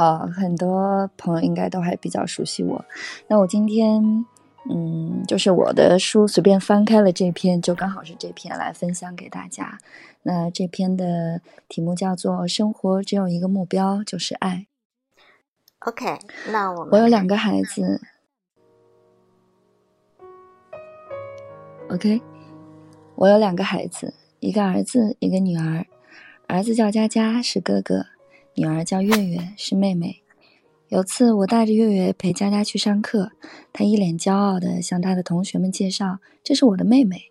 [0.00, 2.82] 好，很多朋友应该都还比较熟悉我。
[3.28, 4.24] 那我今天，
[4.70, 9.76] 嗯，就是我的书随便翻开了这篇，就刚好是这篇来分享给大家。
[10.22, 14.68] 那这篇的题目叫做《生活只有一个目标，就是爱》。
[15.86, 16.18] OK，
[16.50, 18.00] 那我们我有两个孩子。
[21.90, 22.22] OK，
[23.16, 25.84] 我有两个孩子，一个儿子，一个女儿。
[26.46, 28.06] 儿子叫佳佳，是哥哥；
[28.54, 30.22] 女儿叫月月，是妹妹。
[30.88, 33.30] 有次我带着月月陪佳佳去上课，
[33.72, 37.30] 她一脸骄傲地向她的同学们介绍：“这是我的妹妹。”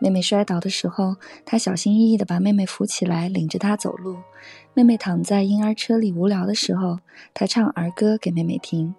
[0.00, 4.16] 妹妹摔倒的时候，她小心翼翼地把妹妹扶起来，领着她走路。
[4.74, 6.98] 妹妹躺在婴儿车里无聊的时候，
[7.32, 8.94] 她唱儿歌给妹妹听。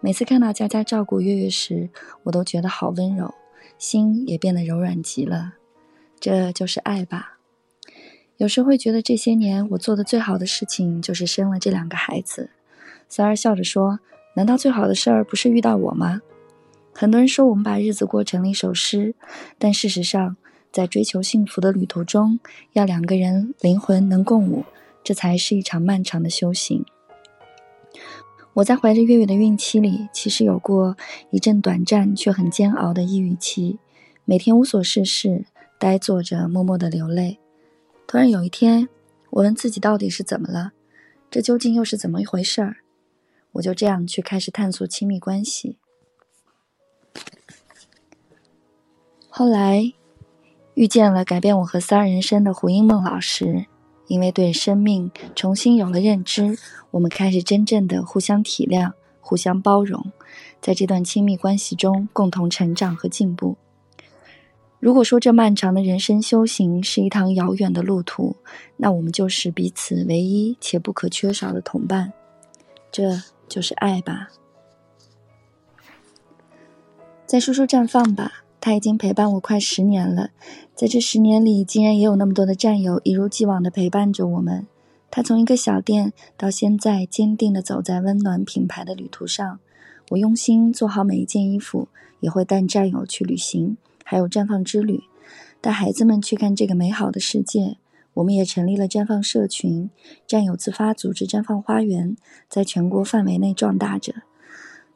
[0.00, 1.90] 每次看到佳佳照顾月月时，
[2.22, 3.34] 我都觉得好温柔，
[3.76, 5.54] 心也变得柔软极了。
[6.20, 7.31] 这就是爱吧。
[8.42, 12.50] 有时会觉得这些年我做的最好的事情就是生了这两个孩子。
[13.08, 14.00] 三儿笑着说
[14.34, 16.22] ：“难道最好的事儿不是遇到我吗？”
[16.92, 19.14] 很多人说我们把日子过成了一首诗，
[19.60, 20.36] 但事实上，
[20.72, 22.40] 在追求幸福的旅途中，
[22.72, 24.64] 要两个人灵魂能共舞，
[25.04, 26.84] 这才是一场漫长的修行。
[28.54, 30.96] 我在怀着月月的孕期里，其实有过
[31.30, 33.78] 一阵短暂却很煎熬的抑郁期，
[34.24, 35.44] 每天无所事事，
[35.78, 37.38] 呆坐着，默默的流泪。
[38.12, 38.90] 突然有一天，
[39.30, 40.72] 我问自己到底是怎么了，
[41.30, 42.76] 这究竟又是怎么一回事儿？
[43.52, 45.78] 我就这样去开始探索亲密关系。
[49.30, 49.94] 后来，
[50.74, 53.64] 遇见了改变我和三人生的胡因梦老师，
[54.08, 56.58] 因为对生命重新有了认知，
[56.90, 60.12] 我们开始真正的互相体谅、互相包容，
[60.60, 63.56] 在这段亲密关系中共同成长和进步。
[64.82, 68.34] 如果说这漫长的人生修行是一趟遥远的路途，
[68.76, 72.12] 那我们就是彼此唯一且不可缺少的同伴，
[72.90, 74.30] 这就是爱吧。
[77.24, 80.30] 再说说绽放吧，他已经陪伴我快十年了，
[80.74, 84.66] 在这十年里，竟然也有那么多的战友一如既往的陪伴着我们。
[85.12, 89.60] 他从一个小店到现在，坚定的走在温暖品牌的旅途上。
[90.10, 91.86] 我用心做好每一件衣服，
[92.18, 93.76] 也会带战友去旅行。
[94.12, 95.04] 还有绽放之旅，
[95.62, 97.78] 带孩子们去看这个美好的世界。
[98.12, 99.88] 我们也成立了绽放社群，
[100.26, 102.14] 战友自发组织绽放花园，
[102.46, 104.12] 在全国范围内壮大着。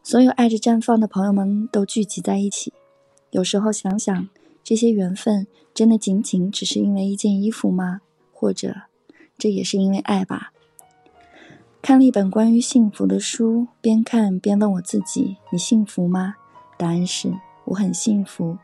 [0.02, 2.74] 所有爱着绽放的朋友们都聚集在一起。
[3.30, 4.28] 有时候想想，
[4.62, 8.02] 这些缘分真的仅仅只是因为一件衣服吗？
[8.34, 8.82] 或者，
[9.38, 10.52] 这也是因为爱吧？
[11.80, 16.34] 看了一本关于幸福的书，边看边问我自己：你幸福吗？
[16.76, 17.32] 答案是
[17.64, 18.58] 我很幸福。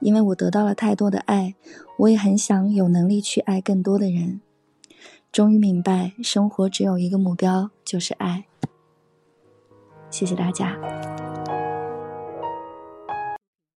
[0.00, 1.54] 因为我得到了太多的爱，
[1.98, 4.40] 我也很想有能力去爱更多的人。
[5.32, 8.46] 终于明白，生活只有一个目标，就是爱。
[10.10, 10.78] 谢谢大家。